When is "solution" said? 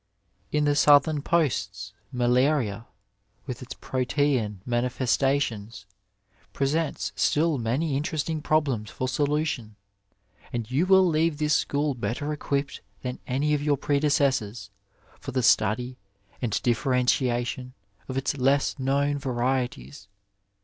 9.07-9.75